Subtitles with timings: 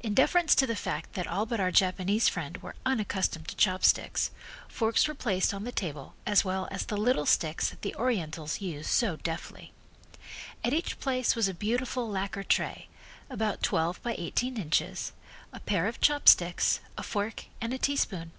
[0.00, 4.32] In deference to the fact that all but our Japanese friend were unaccustomed to chopsticks,
[4.66, 8.60] forks were placed on the table as well as the little sticks that the Orientals
[8.60, 9.72] use so deftly.
[10.64, 12.88] At each place was a beautiful lacquer tray,
[13.30, 15.12] about twelve by eighteen inches,
[15.52, 18.32] a pair of chopsticks, a fork and a teaspoon.